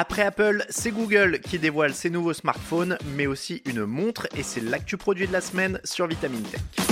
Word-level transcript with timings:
Après 0.00 0.22
Apple, 0.22 0.64
c'est 0.70 0.92
Google 0.92 1.40
qui 1.40 1.58
dévoile 1.58 1.92
ses 1.92 2.08
nouveaux 2.08 2.32
smartphones, 2.32 2.96
mais 3.16 3.26
aussi 3.26 3.60
une 3.66 3.84
montre, 3.84 4.28
et 4.34 4.42
c'est 4.42 4.62
l'actu 4.62 4.96
produit 4.96 5.26
de 5.26 5.32
la 5.34 5.42
semaine 5.42 5.78
sur 5.84 6.06
Vitamine 6.06 6.40
Tech. 6.40 6.89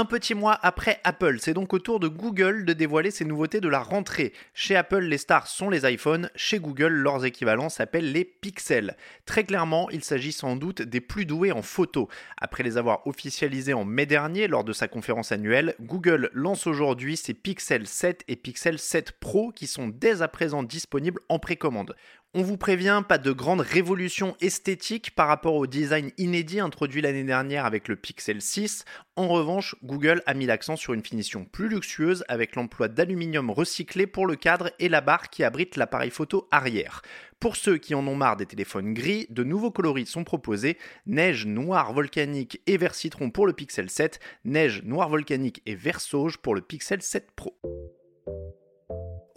Un 0.00 0.06
petit 0.06 0.32
mois 0.32 0.58
après 0.62 0.98
Apple, 1.04 1.40
c'est 1.40 1.52
donc 1.52 1.74
au 1.74 1.78
tour 1.78 2.00
de 2.00 2.08
Google 2.08 2.64
de 2.64 2.72
dévoiler 2.72 3.10
ses 3.10 3.26
nouveautés 3.26 3.60
de 3.60 3.68
la 3.68 3.80
rentrée. 3.80 4.32
Chez 4.54 4.74
Apple, 4.74 5.00
les 5.00 5.18
stars 5.18 5.46
sont 5.46 5.68
les 5.68 5.86
iPhones, 5.86 6.30
chez 6.34 6.58
Google, 6.58 6.94
leurs 6.94 7.26
équivalents 7.26 7.68
s'appellent 7.68 8.10
les 8.10 8.24
Pixels. 8.24 8.96
Très 9.26 9.44
clairement, 9.44 9.90
il 9.90 10.02
s'agit 10.02 10.32
sans 10.32 10.56
doute 10.56 10.80
des 10.80 11.02
plus 11.02 11.26
doués 11.26 11.52
en 11.52 11.60
photo. 11.60 12.08
Après 12.38 12.62
les 12.62 12.78
avoir 12.78 13.06
officialisés 13.06 13.74
en 13.74 13.84
mai 13.84 14.06
dernier 14.06 14.48
lors 14.48 14.64
de 14.64 14.72
sa 14.72 14.88
conférence 14.88 15.32
annuelle, 15.32 15.74
Google 15.82 16.30
lance 16.32 16.66
aujourd'hui 16.66 17.18
ses 17.18 17.34
Pixel 17.34 17.86
7 17.86 18.24
et 18.26 18.36
Pixel 18.36 18.78
7 18.78 19.12
Pro 19.20 19.52
qui 19.52 19.66
sont 19.66 19.88
dès 19.88 20.22
à 20.22 20.28
présent 20.28 20.62
disponibles 20.62 21.20
en 21.28 21.38
précommande. 21.38 21.94
On 22.32 22.42
vous 22.42 22.56
prévient, 22.56 23.02
pas 23.08 23.18
de 23.18 23.32
grande 23.32 23.60
révolution 23.60 24.36
esthétique 24.40 25.16
par 25.16 25.26
rapport 25.26 25.56
au 25.56 25.66
design 25.66 26.12
inédit 26.16 26.60
introduit 26.60 27.02
l'année 27.02 27.24
dernière 27.24 27.64
avec 27.64 27.88
le 27.88 27.96
Pixel 27.96 28.40
6. 28.40 28.84
En 29.16 29.26
revanche, 29.26 29.74
Google 29.82 30.22
a 30.26 30.34
mis 30.34 30.46
l'accent 30.46 30.76
sur 30.76 30.92
une 30.92 31.02
finition 31.02 31.44
plus 31.44 31.68
luxueuse 31.68 32.24
avec 32.28 32.54
l'emploi 32.54 32.86
d'aluminium 32.86 33.50
recyclé 33.50 34.06
pour 34.06 34.28
le 34.28 34.36
cadre 34.36 34.70
et 34.78 34.88
la 34.88 35.00
barre 35.00 35.28
qui 35.28 35.42
abrite 35.42 35.74
l'appareil 35.74 36.10
photo 36.10 36.46
arrière. 36.52 37.02
Pour 37.40 37.56
ceux 37.56 37.78
qui 37.78 37.96
en 37.96 38.06
ont 38.06 38.14
marre 38.14 38.36
des 38.36 38.46
téléphones 38.46 38.94
gris, 38.94 39.26
de 39.30 39.42
nouveaux 39.42 39.72
coloris 39.72 40.06
sont 40.06 40.22
proposés 40.22 40.78
neige 41.06 41.46
noir 41.46 41.92
volcanique 41.92 42.60
et 42.68 42.76
vert 42.76 42.94
citron 42.94 43.30
pour 43.30 43.48
le 43.48 43.54
Pixel 43.54 43.90
7, 43.90 44.20
neige 44.44 44.84
noir 44.84 45.08
volcanique 45.08 45.62
et 45.66 45.74
vert 45.74 46.00
sauge 46.00 46.38
pour 46.38 46.54
le 46.54 46.60
Pixel 46.60 47.02
7 47.02 47.32
Pro. 47.34 47.58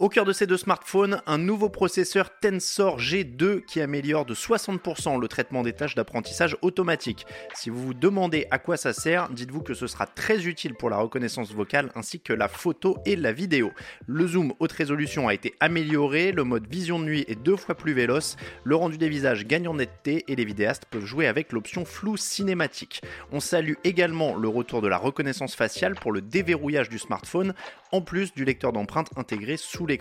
Au 0.04 0.10
cœur 0.10 0.26
de 0.26 0.34
ces 0.34 0.46
deux 0.46 0.58
smartphones, 0.58 1.22
un 1.26 1.38
nouveau 1.38 1.70
processeur 1.70 2.38
Tensor 2.38 2.98
G2 2.98 3.64
qui 3.64 3.80
améliore 3.80 4.26
de 4.26 4.34
60% 4.34 5.18
le 5.18 5.28
traitement 5.28 5.62
des 5.62 5.72
tâches 5.72 5.94
d'apprentissage 5.94 6.58
automatique. 6.60 7.24
Si 7.54 7.70
vous 7.70 7.82
vous 7.82 7.94
demandez 7.94 8.46
à 8.50 8.58
quoi 8.58 8.76
ça 8.76 8.92
sert, 8.92 9.30
dites-vous 9.30 9.62
que 9.62 9.72
ce 9.72 9.86
sera 9.86 10.06
très 10.06 10.44
utile 10.44 10.74
pour 10.74 10.90
la 10.90 10.98
reconnaissance 10.98 11.54
vocale 11.54 11.90
ainsi 11.94 12.20
que 12.20 12.34
la 12.34 12.48
photo 12.48 12.98
et 13.06 13.16
la 13.16 13.32
vidéo. 13.32 13.72
Le 14.06 14.26
zoom 14.26 14.52
haute 14.58 14.72
résolution 14.72 15.26
a 15.26 15.32
été 15.32 15.54
amélioré, 15.58 16.32
le 16.32 16.44
mode 16.44 16.68
vision 16.70 16.98
de 16.98 17.06
nuit 17.06 17.24
est 17.26 17.42
deux 17.42 17.56
fois 17.56 17.74
plus 17.74 17.94
véloce, 17.94 18.36
le 18.62 18.76
rendu 18.76 18.98
des 18.98 19.08
visages 19.08 19.46
gagne 19.46 19.68
en 19.68 19.74
netteté 19.74 20.26
et 20.28 20.36
les 20.36 20.44
vidéastes 20.44 20.84
peuvent 20.84 21.06
jouer 21.06 21.28
avec 21.28 21.50
l'option 21.50 21.86
flou 21.86 22.18
cinématique. 22.18 23.00
On 23.32 23.40
salue 23.40 23.76
également 23.84 24.36
le 24.36 24.48
retour 24.48 24.82
de 24.82 24.88
la 24.88 24.98
reconnaissance 24.98 25.54
faciale 25.54 25.94
pour 25.94 26.12
le 26.12 26.20
déverrouillage 26.20 26.90
du 26.90 26.98
smartphone, 26.98 27.54
en 27.90 28.02
plus 28.02 28.34
du 28.34 28.44
lecteur 28.44 28.74
d'empreintes 28.74 29.08
intégré 29.16 29.56
sous 29.56 29.86
les 29.86 29.93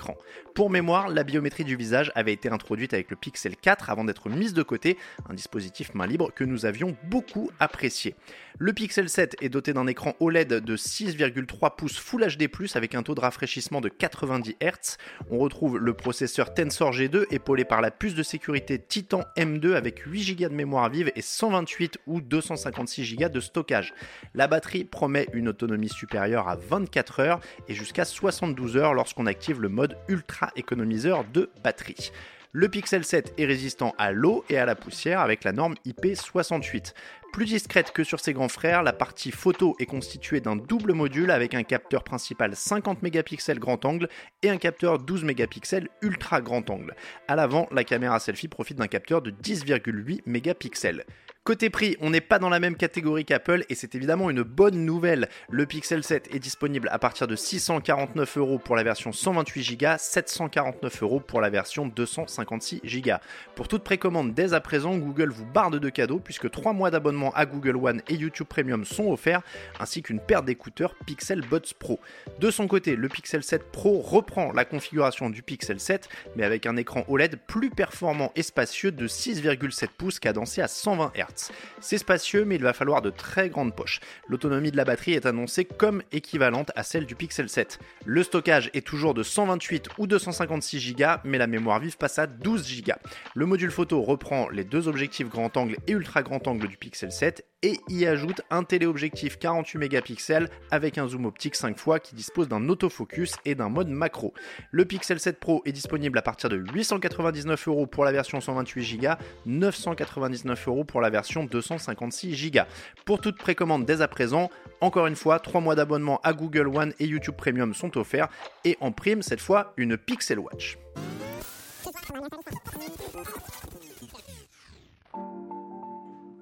pour 0.54 0.70
mémoire, 0.70 1.10
la 1.10 1.24
biométrie 1.24 1.64
du 1.64 1.76
visage 1.76 2.12
avait 2.16 2.34
été 2.34 2.50
introduite 2.50 2.94
avec 2.94 3.10
le 3.10 3.16
Pixel 3.16 3.56
4 3.56 3.90
avant 3.90 4.04
d'être 4.04 4.30
mise 4.30 4.54
de 4.54 4.62
côté, 4.62 4.98
un 5.30 5.34
dispositif 5.34 5.94
main 5.96 6.06
libre 6.06 6.32
que 6.34 6.44
nous 6.44 6.66
avions 6.66 6.96
beaucoup 7.06 7.50
apprécié. 7.60 8.16
Le 8.60 8.72
Pixel 8.72 9.10
7 9.10 9.38
est 9.42 9.50
doté 9.50 9.74
d'un 9.74 9.88
écran 9.88 10.14
OLED 10.20 10.48
de 10.48 10.78
6,3 10.78 11.76
pouces 11.76 11.98
Full 11.98 12.24
HD+, 12.38 12.48
avec 12.76 12.94
un 12.94 13.02
taux 13.02 13.16
de 13.16 13.20
rafraîchissement 13.20 13.82
de 13.82 13.90
90 13.90 14.56
Hz. 14.62 14.98
On 15.32 15.40
retrouve 15.40 15.80
le 15.80 15.94
processeur 15.94 16.54
Tensor 16.54 16.92
G2 16.92 17.26
épaulé 17.32 17.66
par 17.66 17.82
la 17.82 17.90
puce 17.90 18.14
de 18.14 18.22
sécurité 18.22 18.78
Titan 18.78 19.24
M2 19.38 19.74
avec 19.74 20.00
8 20.06 20.36
Go 20.36 20.50
de 20.50 20.54
mémoire 20.54 20.90
vive 20.90 21.12
et 21.16 21.22
128 21.22 21.98
ou 22.06 22.22
256 22.22 23.16
Go 23.16 23.30
de 23.30 23.40
stockage. 23.40 23.96
La 24.36 24.48
batterie 24.48 24.84
promet 24.84 25.28
une 25.34 25.48
autonomie 25.48 25.90
supérieure 25.90 26.48
à 26.48 26.56
24 26.56 27.20
heures 27.22 27.40
et 27.68 27.74
jusqu'à 27.74 28.06
72 28.06 28.78
heures 28.78 28.94
lorsqu'on 28.94 29.26
active 29.26 29.62
le 29.62 29.70
mode 29.70 29.83
ultra 30.08 30.52
économiseur 30.56 31.26
de 31.26 31.50
batterie. 31.64 32.12
Le 32.56 32.70
Pixel 32.70 33.04
7 33.04 33.34
est 33.40 33.46
résistant 33.46 33.96
à 33.98 34.12
l'eau 34.12 34.46
et 34.48 34.60
à 34.60 34.66
la 34.66 34.76
poussière 34.76 35.22
avec 35.22 35.44
la 35.44 35.54
norme 35.54 35.74
IP68. 35.88 36.94
Plus 37.32 37.46
discrète 37.46 37.92
que 37.92 38.04
sur 38.04 38.20
ses 38.20 38.34
grands 38.34 38.48
frères, 38.48 38.84
la 38.84 38.94
partie 38.94 39.32
photo 39.32 39.76
est 39.80 39.88
constituée 39.88 40.40
d'un 40.40 40.56
double 40.56 40.94
module 40.94 41.32
avec 41.32 41.56
un 41.56 41.64
capteur 41.64 42.04
principal 42.04 42.56
50 42.56 43.02
mégapixels 43.02 43.58
grand 43.58 43.84
angle 43.86 44.08
et 44.44 44.52
un 44.52 44.58
capteur 44.58 45.00
12 45.00 45.24
mégapixels 45.24 45.90
ultra 46.04 46.42
grand 46.42 46.70
angle. 46.70 46.96
À 47.28 47.36
l'avant, 47.36 47.68
la 47.72 47.84
caméra 47.84 48.20
selfie 48.20 48.48
profite 48.48 48.78
d'un 48.78 48.86
capteur 48.86 49.24
de 49.24 49.32
10,8 49.32 50.22
mégapixels. 50.28 51.06
Côté 51.46 51.70
prix, 51.70 51.98
on 52.00 52.12
n'est 52.12 52.22
pas 52.22 52.40
dans 52.40 52.48
la 52.48 52.62
même 52.62 52.78
catégorie 52.78 53.26
qu'Apple 53.26 53.66
et 53.68 53.76
c'est 53.76 53.96
évidemment 53.96 54.30
une 54.30 54.44
bonne 54.44 54.86
nouvelle. 54.86 55.28
Le 55.50 55.66
Pixel 55.66 56.02
7 56.02 56.34
est 56.34 56.40
disponible 56.40 56.88
à 56.90 57.00
partir 57.00 57.28
de 57.28 57.36
649 57.36 58.38
euros 58.38 58.60
pour 58.60 58.78
la 58.78 58.84
version 58.84 59.12
128 59.12 59.78
Go, 59.78 59.88
749 59.98 61.04
euros 61.04 61.20
pour 61.20 61.42
la 61.42 61.50
version 61.50 61.86
256 61.86 62.80
Go. 63.02 63.12
Pour 63.56 63.68
toute 63.68 63.84
précommande 63.84 64.34
dès 64.34 64.54
à 64.54 64.62
présent, 64.62 64.96
Google 64.96 65.32
vous 65.32 65.46
barde 65.46 65.80
de 65.80 65.90
cadeaux 65.90 66.20
puisque 66.20 66.50
3 66.50 66.72
mois 66.72 66.92
d'abonnement 66.92 67.32
à 67.32 67.46
Google 67.46 67.76
One 67.76 68.02
et 68.08 68.16
YouTube 68.16 68.48
Premium 68.48 68.86
sont 68.86 69.12
offerts, 69.12 69.42
ainsi 69.82 70.02
qu'une 70.02 70.22
paire 70.22 70.44
d'écouteurs 70.44 70.96
Pixel 71.06 71.42
Buds 71.42 71.74
Pro. 71.78 72.00
De 72.40 72.52
son 72.52 72.70
côté, 72.70 72.96
le 72.96 73.10
Pixel 73.10 73.44
7 73.44 73.70
Pro 73.70 74.00
reprend 74.00 74.54
la 74.54 74.64
configuration 74.64 75.30
du 75.30 75.44
Pixel 75.44 75.82
7, 75.82 76.08
mais 76.38 76.46
avec 76.46 76.66
un 76.66 76.78
écran 76.78 77.04
OLED 77.10 77.38
plus 77.48 77.70
performant 77.70 78.32
et 78.38 78.44
spacieux 78.44 78.94
de 78.94 79.10
6,7 79.10 79.90
pouces 79.98 80.22
cadencé 80.22 80.62
à 80.62 80.70
120 80.70 81.12
Hz. 81.18 81.33
C'est 81.80 81.98
spacieux, 81.98 82.46
mais 82.46 82.56
il 82.56 82.64
va 82.64 82.74
falloir 82.74 83.02
de 83.02 83.10
très 83.10 83.50
grandes 83.50 83.76
poches. 83.76 84.00
L'autonomie 84.28 84.72
de 84.72 84.78
la 84.78 84.86
batterie 84.86 85.14
est 85.14 85.26
annoncée 85.26 85.66
comme 85.66 86.04
équivalente 86.12 86.72
à 86.76 86.84
celle 86.84 87.06
du 87.06 87.16
Pixel 87.16 87.50
7. 87.50 87.80
Le 88.06 88.24
stockage 88.24 88.70
est 88.74 88.86
toujours 88.86 89.14
de 89.14 89.24
128 89.24 89.90
ou 89.98 90.08
256 90.08 90.96
Go, 90.96 91.06
mais 91.24 91.38
la 91.38 91.48
mémoire 91.48 91.80
vive 91.80 91.98
passe 91.98 92.20
à 92.20 92.28
12 92.28 92.84
Go. 92.84 92.94
Le 93.36 93.46
module 93.46 93.72
photo 93.72 94.02
reprend 94.02 94.50
les 94.50 94.64
deux 94.64 94.88
objectifs 94.88 95.30
grand 95.30 95.56
angle 95.58 95.78
et 95.88 95.92
ultra 95.92 96.24
grand 96.24 96.48
angle 96.48 96.68
du 96.68 96.78
Pixel 96.78 97.12
7 97.12 97.46
et 97.64 97.80
y 97.88 98.06
ajoute 98.06 98.42
un 98.52 98.64
téléobjectif 98.64 99.40
48 99.40 99.80
mégapixels 99.80 100.50
avec 100.70 100.98
un 100.98 101.08
zoom 101.08 101.26
optique 101.26 101.56
5 101.56 101.78
fois 101.78 102.00
qui 102.00 102.14
dispose 102.14 102.50
d'un 102.50 102.68
autofocus 102.68 103.36
et 103.46 103.56
d'un 103.56 103.70
mode 103.70 103.88
macro. 103.88 104.34
Le 104.72 104.84
Pixel 104.86 105.20
7 105.20 105.40
Pro 105.40 105.62
est 105.66 105.72
disponible 105.72 106.18
à 106.18 106.22
partir 106.22 106.50
de 106.50 106.58
899 106.58 107.68
euros 107.70 107.88
pour 107.88 108.04
la 108.04 108.12
version 108.12 108.42
128 108.42 108.98
Go, 108.98 109.10
999 109.46 110.68
euros 110.68 110.84
pour 110.84 111.00
la 111.00 111.10
version 111.10 111.23
256 111.24 112.52
Go. 112.52 112.60
Pour 113.06 113.22
toute 113.22 113.38
précommande 113.38 113.86
dès 113.86 114.02
à 114.02 114.08
présent, 114.08 114.50
encore 114.82 115.08
une 115.08 115.16
fois, 115.16 115.40
3 115.40 115.62
mois 115.62 115.76
d'abonnement 115.76 116.20
à 116.24 116.34
Google 116.34 116.68
One 116.68 116.94
et 117.00 117.06
YouTube 117.06 117.36
Premium 117.36 117.74
sont 117.74 117.98
offerts 117.98 118.28
et 118.66 118.78
en 118.82 118.92
prime 118.92 119.22
cette 119.22 119.42
fois 119.42 119.74
une 119.78 119.98
Pixel 119.98 120.40
Watch. 120.40 120.78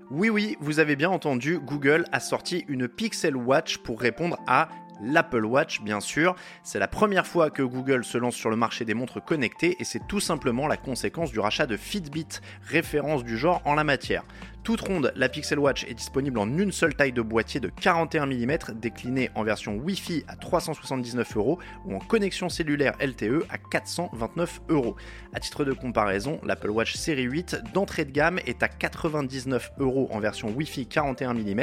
Oui, 0.10 0.30
oui, 0.30 0.58
vous 0.60 0.80
avez 0.80 0.98
bien 0.98 1.10
entendu, 1.10 1.60
Google 1.60 2.06
a 2.12 2.20
sorti 2.20 2.66
une 2.68 2.90
Pixel 2.90 3.38
Watch 3.38 3.78
pour 3.78 4.02
répondre 4.02 4.38
à 4.46 4.68
l'Apple 5.02 5.46
Watch 5.46 5.82
bien 5.82 6.00
sûr. 6.00 6.36
C'est 6.64 6.80
la 6.80 6.88
première 6.88 7.26
fois 7.26 7.50
que 7.50 7.64
Google 7.64 8.04
se 8.04 8.18
lance 8.18 8.36
sur 8.36 8.50
le 8.50 8.56
marché 8.56 8.86
des 8.86 8.94
montres 8.94 9.24
connectées 9.24 9.78
et 9.80 9.84
c'est 9.84 10.06
tout 10.08 10.20
simplement 10.20 10.68
la 10.68 10.78
conséquence 10.78 11.32
du 11.32 11.40
rachat 11.40 11.66
de 11.66 11.78
Fitbit, 11.78 12.28
référence 12.68 13.24
du 13.24 13.38
genre 13.38 13.62
en 13.66 13.74
la 13.74 13.84
matière. 13.84 14.24
Toute 14.64 14.82
ronde, 14.82 15.12
la 15.16 15.28
Pixel 15.28 15.58
Watch 15.58 15.86
est 15.86 15.96
disponible 15.96 16.38
en 16.38 16.46
une 16.56 16.72
seule 16.72 16.94
taille 16.94 17.14
de 17.14 17.24
boîtier 17.24 17.60
de 17.60 17.70
41 17.70 18.28
mm, 18.28 18.58
déclinée 18.76 19.32
en 19.34 19.44
version 19.44 19.76
Wi-Fi 19.78 20.24
à 20.28 20.36
379 20.36 21.36
euros 21.36 21.58
ou 21.84 21.96
en 21.96 22.00
connexion 22.00 22.48
cellulaire 22.48 22.94
LTE 23.02 23.44
à 23.50 23.58
429 23.58 24.62
euros. 24.70 24.96
À 25.34 25.40
titre 25.40 25.66
de 25.66 25.74
comparaison, 25.74 26.40
l'Apple 26.44 26.70
Watch 26.70 26.94
série 26.94 27.24
8 27.24 27.58
d'entrée 27.74 28.06
de 28.06 28.12
gamme 28.12 28.40
est 28.46 28.62
à 28.62 28.68
99 28.68 29.72
euros 29.80 30.08
en 30.12 30.20
version 30.20 30.50
Wi-Fi 30.50 30.86
41 30.86 31.34
mm 31.34 31.60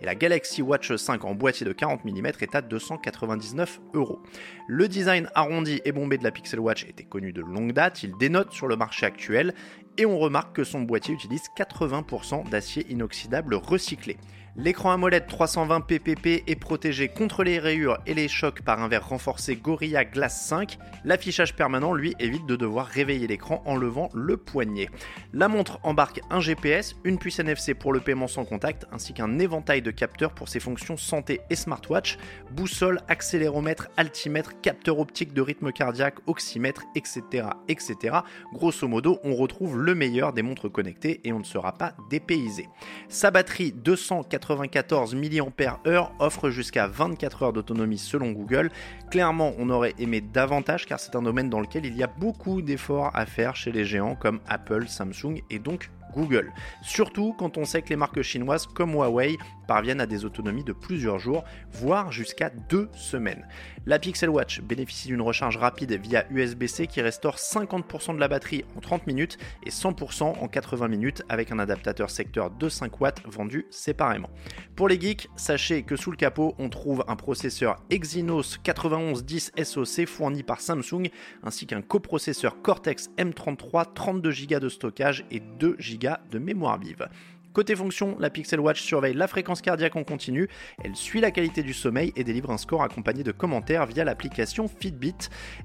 et 0.00 0.06
la 0.06 0.16
Galaxy 0.16 0.60
Watch 0.60 0.92
5 0.92 1.24
en 1.24 1.36
boîtier 1.36 1.64
de 1.64 1.72
40 1.72 2.04
mm 2.04 2.26
est 2.40 2.56
à 2.56 2.62
299 2.62 3.80
euros. 3.94 4.18
Le 4.66 4.88
design 4.88 5.30
arrondi 5.36 5.80
et 5.84 5.92
bombé 5.92 6.18
de 6.18 6.24
la 6.24 6.32
Pixel 6.32 6.58
Watch 6.58 6.84
était 6.84 7.04
connu 7.04 7.32
de 7.32 7.42
longue 7.42 7.72
date, 7.72 8.02
il 8.02 8.16
dénote 8.18 8.52
sur 8.52 8.66
le 8.66 8.74
marché 8.74 9.06
actuel 9.06 9.54
et 9.98 10.06
on 10.06 10.18
remarque 10.18 10.56
que 10.56 10.64
son 10.64 10.82
boîtier 10.82 11.14
utilise 11.14 11.48
80% 11.56 12.48
d'acier 12.48 12.86
inoxydable 12.90 13.54
recyclé. 13.54 14.16
L'écran 14.56 14.90
AMOLED 14.90 15.28
320 15.28 15.80
ppp 15.82 16.42
est 16.48 16.56
protégé 16.56 17.06
contre 17.06 17.44
les 17.44 17.60
rayures 17.60 17.98
et 18.04 18.14
les 18.14 18.26
chocs 18.26 18.62
par 18.62 18.82
un 18.82 18.88
verre 18.88 19.08
renforcé 19.08 19.54
Gorilla 19.54 20.04
Glass 20.04 20.44
5. 20.48 20.76
L'affichage 21.04 21.54
permanent, 21.54 21.94
lui, 21.94 22.16
évite 22.18 22.46
de 22.46 22.56
devoir 22.56 22.86
réveiller 22.86 23.28
l'écran 23.28 23.62
en 23.64 23.76
levant 23.76 24.08
le 24.12 24.36
poignet. 24.36 24.88
La 25.32 25.46
montre 25.46 25.78
embarque 25.84 26.20
un 26.30 26.40
GPS, 26.40 26.96
une 27.04 27.18
puce 27.18 27.38
NFC 27.38 27.74
pour 27.74 27.92
le 27.92 28.00
paiement 28.00 28.26
sans 28.26 28.44
contact, 28.44 28.86
ainsi 28.90 29.12
qu'un 29.14 29.38
éventail 29.38 29.82
de 29.82 29.92
capteurs 29.92 30.32
pour 30.32 30.48
ses 30.48 30.58
fonctions 30.58 30.96
santé 30.96 31.40
et 31.48 31.54
smartwatch, 31.56 32.18
boussole, 32.50 33.00
accéléromètre, 33.06 33.88
altimètre, 33.96 34.60
capteur 34.60 34.98
optique 34.98 35.32
de 35.32 35.42
rythme 35.42 35.70
cardiaque, 35.70 36.16
oxymètre, 36.26 36.82
etc., 36.96 37.46
etc. 37.68 38.18
Grosso 38.52 38.88
modo, 38.88 39.20
on 39.22 39.36
retrouve 39.36 39.78
le 39.78 39.94
meilleur 39.94 40.32
des 40.32 40.42
montres 40.42 40.70
connectées 40.70 41.20
et 41.22 41.32
on 41.32 41.38
ne 41.38 41.44
sera 41.44 41.72
pas 41.72 41.94
dépaysé. 42.10 42.68
Sa 43.08 43.30
batterie 43.30 43.70
280 43.70 44.39
294 44.40 45.14
mAh 45.14 46.12
offre 46.18 46.50
jusqu'à 46.50 46.86
24 46.86 47.42
heures 47.42 47.52
d'autonomie 47.52 47.98
selon 47.98 48.32
Google. 48.32 48.70
Clairement, 49.10 49.52
on 49.58 49.70
aurait 49.70 49.94
aimé 49.98 50.20
davantage 50.20 50.86
car 50.86 50.98
c'est 50.98 51.14
un 51.16 51.22
domaine 51.22 51.50
dans 51.50 51.60
lequel 51.60 51.86
il 51.86 51.96
y 51.96 52.02
a 52.02 52.06
beaucoup 52.06 52.62
d'efforts 52.62 53.10
à 53.14 53.26
faire 53.26 53.56
chez 53.56 53.72
les 53.72 53.84
géants 53.84 54.16
comme 54.16 54.40
Apple, 54.48 54.88
Samsung 54.88 55.42
et 55.50 55.58
donc 55.58 55.90
Google. 56.10 56.52
Surtout 56.82 57.34
quand 57.38 57.58
on 57.58 57.64
sait 57.64 57.82
que 57.82 57.90
les 57.90 57.96
marques 57.96 58.22
chinoises 58.22 58.66
comme 58.66 58.94
Huawei 58.94 59.36
parviennent 59.66 60.00
à 60.00 60.06
des 60.06 60.24
autonomies 60.24 60.64
de 60.64 60.72
plusieurs 60.72 61.18
jours, 61.18 61.44
voire 61.70 62.10
jusqu'à 62.10 62.50
deux 62.50 62.88
semaines. 62.92 63.46
La 63.86 63.98
Pixel 63.98 64.28
Watch 64.28 64.60
bénéficie 64.60 65.08
d'une 65.08 65.22
recharge 65.22 65.56
rapide 65.56 65.92
via 65.92 66.26
USB-C 66.30 66.86
qui 66.86 67.00
restaure 67.00 67.36
50% 67.36 68.14
de 68.14 68.20
la 68.20 68.28
batterie 68.28 68.64
en 68.76 68.80
30 68.80 69.06
minutes 69.06 69.38
et 69.64 69.70
100% 69.70 70.22
en 70.22 70.48
80 70.48 70.88
minutes 70.88 71.22
avec 71.28 71.52
un 71.52 71.58
adaptateur 71.58 72.10
secteur 72.10 72.50
de 72.50 72.68
5 72.68 73.00
watts 73.00 73.22
vendu 73.26 73.66
séparément. 73.70 74.28
Pour 74.76 74.88
les 74.88 75.00
geeks, 75.00 75.28
sachez 75.36 75.82
que 75.82 75.96
sous 75.96 76.10
le 76.10 76.16
capot, 76.16 76.54
on 76.58 76.68
trouve 76.68 77.04
un 77.08 77.16
processeur 77.16 77.76
Exynos 77.90 78.58
9110 78.66 79.52
SoC 79.62 80.06
fourni 80.06 80.42
par 80.42 80.60
Samsung 80.60 81.10
ainsi 81.42 81.66
qu'un 81.66 81.82
coprocesseur 81.82 82.60
Cortex 82.62 83.10
M33 83.18 83.94
32 83.94 84.32
Go 84.48 84.58
de 84.58 84.68
stockage 84.68 85.24
et 85.30 85.40
2 85.40 85.76
De 86.00 86.38
mémoire 86.38 86.78
vive. 86.78 87.08
Côté 87.52 87.74
fonction, 87.74 88.16
la 88.20 88.30
Pixel 88.30 88.60
Watch 88.60 88.80
surveille 88.80 89.12
la 89.12 89.26
fréquence 89.26 89.60
cardiaque 89.60 89.96
en 89.96 90.04
continu, 90.04 90.48
elle 90.84 90.94
suit 90.94 91.20
la 91.20 91.32
qualité 91.32 91.64
du 91.64 91.74
sommeil 91.74 92.12
et 92.14 92.22
délivre 92.22 92.50
un 92.50 92.58
score 92.58 92.82
accompagné 92.82 93.24
de 93.24 93.32
commentaires 93.32 93.86
via 93.86 94.04
l'application 94.04 94.68
Fitbit. 94.68 95.16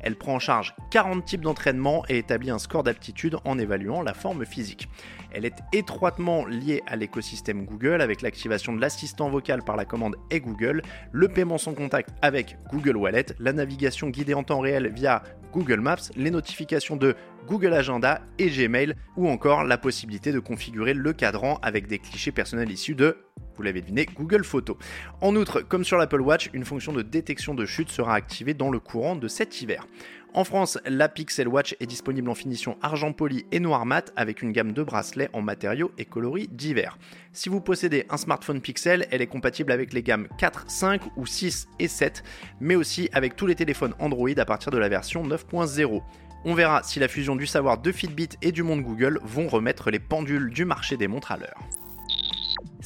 Elle 0.02 0.16
prend 0.16 0.34
en 0.34 0.40
charge 0.40 0.76
40 0.90 1.24
types 1.24 1.42
d'entraînement 1.42 2.04
et 2.10 2.18
établit 2.18 2.50
un 2.50 2.58
score 2.58 2.82
d'aptitude 2.82 3.38
en 3.46 3.60
évaluant 3.60 4.02
la 4.02 4.16
forme 4.16 4.46
physique. 4.46 4.90
Elle 5.32 5.46
est 5.46 5.60
étroitement 5.74 6.46
liée 6.46 6.82
à 6.88 6.96
l'écosystème 6.96 7.66
Google 7.66 8.02
avec 8.02 8.24
l'activation 8.24 8.74
de 8.74 8.82
l'assistant 8.82 9.30
vocal 9.30 9.64
par 9.64 9.76
la 9.76 9.86
commande 9.86 10.16
et 10.32 10.42
Google, 10.42 10.82
le 11.12 11.28
paiement 11.28 11.60
sans 11.60 11.76
contact 11.76 12.10
avec 12.24 12.58
Google 12.72 12.98
Wallet, 12.98 13.28
la 13.40 13.54
navigation 13.54 14.10
guidée 14.10 14.34
en 14.34 14.44
temps 14.44 14.60
réel 14.60 14.92
via 14.92 15.22
Google 15.54 15.80
Maps, 15.80 16.12
les 16.18 16.32
notifications 16.32 16.98
de 16.98 17.16
Google 17.48 17.74
Agenda 17.74 18.22
et 18.40 18.50
Gmail, 18.50 18.96
ou 19.18 19.28
encore 19.30 19.64
la 19.64 19.78
possibilité 19.78 20.32
de 20.32 20.40
configurer 20.40 20.94
le 20.94 21.14
cadran 21.14 21.60
avec 21.62 21.88
des 21.88 22.00
clichés 22.00 22.32
personnels 22.32 22.72
issus 22.72 22.96
de 22.96 23.18
vous 23.56 23.64
l'avez 23.64 23.82
deviné, 23.82 24.06
Google 24.06 24.44
Photos. 24.44 24.76
En 25.22 25.36
outre, 25.36 25.62
comme 25.62 25.86
sur 25.86 25.98
l'Apple 25.98 26.22
Watch, 26.22 26.50
une 26.54 26.66
fonction 26.66 26.92
de 26.92 27.02
détection 27.02 27.54
de 27.54 27.66
chute 27.66 27.90
sera 27.90 28.14
activée 28.14 28.54
dans 28.54 28.70
le 28.70 28.80
courant 28.80 29.16
de 29.16 29.28
cet 29.28 29.62
hiver. 29.62 29.88
En 30.34 30.44
France, 30.44 30.78
la 30.86 31.08
Pixel 31.08 31.48
Watch 31.48 31.78
est 31.80 31.86
disponible 31.86 32.30
en 32.30 32.36
finition 32.36 32.78
argent 32.82 33.14
poli 33.14 33.46
et 33.54 33.62
noir 33.62 33.86
mat 33.86 34.12
avec 34.18 34.42
une 34.42 34.52
gamme 34.52 34.74
de 34.74 34.84
bracelets 34.84 35.30
en 35.32 35.42
matériaux 35.42 35.94
et 35.98 36.04
coloris 36.04 36.50
divers. 36.50 36.98
Si 37.32 37.48
vous 37.48 37.62
possédez 37.62 38.06
un 38.10 38.18
smartphone 38.18 38.60
Pixel, 38.60 39.08
elle 39.12 39.22
est 39.22 39.28
compatible 39.28 39.72
avec 39.72 39.94
les 39.94 40.04
gammes 40.04 40.28
4, 40.38 40.70
5 40.70 41.02
ou 41.16 41.26
6 41.26 41.70
et 41.80 41.88
7, 41.88 42.24
mais 42.60 42.76
aussi 42.76 43.10
avec 43.14 43.38
tous 43.38 43.48
les 43.48 43.56
téléphones 43.56 43.94
Android 44.00 44.28
à 44.36 44.44
partir 44.44 44.74
de 44.74 44.78
la 44.78 44.90
version 44.90 45.26
9.0. 45.26 46.02
On 46.48 46.54
verra 46.54 46.84
si 46.84 47.00
la 47.00 47.08
fusion 47.08 47.36
du 47.36 47.48
savoir 47.48 47.80
de 47.80 47.92
Fitbit 47.92 48.30
et 48.44 48.52
du 48.52 48.62
monde 48.62 48.84
Google 48.84 49.20
vont 49.24 49.48
remettre 49.48 49.90
les 49.90 49.98
pendules 49.98 50.52
du 50.52 50.64
marché 50.64 50.96
des 50.96 51.08
montres 51.08 51.32
à 51.32 51.38
l'heure. 51.38 51.60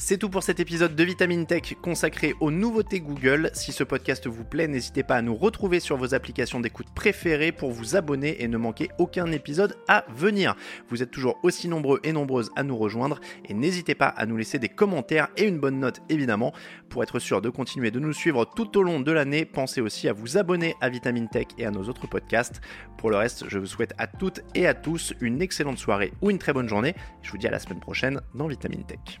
C'est 0.02 0.16
tout 0.16 0.30
pour 0.30 0.42
cet 0.42 0.60
épisode 0.60 0.96
de 0.96 1.04
Vitamine 1.04 1.44
Tech 1.44 1.74
consacré 1.82 2.34
aux 2.40 2.50
nouveautés 2.50 3.00
Google. 3.00 3.50
Si 3.52 3.70
ce 3.70 3.84
podcast 3.84 4.26
vous 4.26 4.44
plaît, 4.44 4.66
n'hésitez 4.66 5.02
pas 5.02 5.16
à 5.16 5.22
nous 5.22 5.36
retrouver 5.36 5.78
sur 5.78 5.98
vos 5.98 6.14
applications 6.14 6.58
d'écoute 6.58 6.86
préférées 6.94 7.52
pour 7.52 7.70
vous 7.70 7.96
abonner 7.96 8.42
et 8.42 8.48
ne 8.48 8.56
manquer 8.56 8.88
aucun 8.98 9.30
épisode 9.30 9.76
à 9.88 10.06
venir. 10.08 10.56
Vous 10.88 11.02
êtes 11.02 11.10
toujours 11.10 11.38
aussi 11.42 11.68
nombreux 11.68 12.00
et 12.02 12.14
nombreuses 12.14 12.50
à 12.56 12.62
nous 12.62 12.78
rejoindre 12.78 13.20
et 13.44 13.52
n'hésitez 13.52 13.94
pas 13.94 14.06
à 14.06 14.24
nous 14.24 14.38
laisser 14.38 14.58
des 14.58 14.70
commentaires 14.70 15.28
et 15.36 15.44
une 15.44 15.60
bonne 15.60 15.78
note 15.78 16.00
évidemment. 16.08 16.54
Pour 16.88 17.02
être 17.02 17.18
sûr 17.18 17.42
de 17.42 17.50
continuer 17.50 17.90
de 17.90 18.00
nous 18.00 18.14
suivre 18.14 18.46
tout 18.46 18.78
au 18.78 18.82
long 18.82 19.00
de 19.00 19.12
l'année, 19.12 19.44
pensez 19.44 19.82
aussi 19.82 20.08
à 20.08 20.14
vous 20.14 20.38
abonner 20.38 20.76
à 20.80 20.88
Vitamine 20.88 21.28
Tech 21.28 21.48
et 21.58 21.66
à 21.66 21.70
nos 21.70 21.84
autres 21.84 22.08
podcasts. 22.08 22.62
Pour 22.96 23.10
le 23.10 23.16
reste, 23.16 23.44
je 23.48 23.58
vous 23.58 23.66
souhaite 23.66 23.92
à 23.98 24.06
toutes 24.06 24.40
et 24.54 24.66
à 24.66 24.72
tous 24.72 25.12
une 25.20 25.42
excellente 25.42 25.78
soirée 25.78 26.14
ou 26.22 26.30
une 26.30 26.38
très 26.38 26.54
bonne 26.54 26.70
journée. 26.70 26.94
Je 27.20 27.30
vous 27.30 27.38
dis 27.38 27.46
à 27.46 27.50
la 27.50 27.58
semaine 27.58 27.80
prochaine 27.80 28.22
dans 28.34 28.48
Vitamine 28.48 28.84
Tech. 28.84 29.20